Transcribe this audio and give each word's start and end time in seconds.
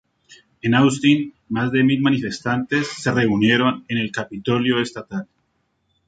En 0.63 0.73
Austin, 0.73 1.31
más 1.49 1.71
de 1.71 1.83
mil 1.83 2.01
manifestantes 2.01 2.87
se 2.87 3.11
reunieron 3.11 3.85
en 3.87 3.99
el 3.99 4.11
Capitolio 4.11 4.81
estatal. 4.81 5.27